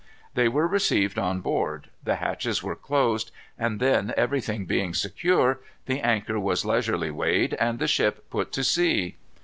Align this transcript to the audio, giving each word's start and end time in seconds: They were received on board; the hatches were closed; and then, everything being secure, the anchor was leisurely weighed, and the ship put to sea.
They 0.33 0.47
were 0.47 0.65
received 0.67 1.19
on 1.19 1.41
board; 1.41 1.89
the 2.03 2.15
hatches 2.15 2.63
were 2.63 2.75
closed; 2.75 3.29
and 3.55 3.79
then, 3.79 4.15
everything 4.17 4.65
being 4.65 4.95
secure, 4.95 5.59
the 5.85 5.99
anchor 5.99 6.39
was 6.39 6.65
leisurely 6.65 7.11
weighed, 7.11 7.53
and 7.59 7.77
the 7.77 7.85
ship 7.85 8.27
put 8.31 8.51
to 8.53 8.63
sea. 8.63 9.17